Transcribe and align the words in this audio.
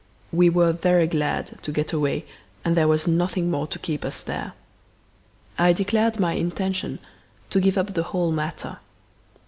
We 0.31 0.49
were 0.49 0.71
very 0.73 1.05
glad 1.05 1.61
to 1.61 1.71
get 1.71 1.93
away 1.93 2.25
and 2.65 2.75
there 2.75 2.87
was 2.87 3.05
nothing 3.05 3.51
more 3.51 3.67
to 3.67 3.77
keep 3.77 4.03
us 4.03 4.23
there. 4.23 4.53
I 5.59 5.73
declared 5.73 6.19
my 6.19 6.33
intention 6.33 6.97
to 7.51 7.59
give 7.61 7.77
up 7.77 7.93
the 7.93 8.01
whole 8.09 8.31
matter. 8.31 8.79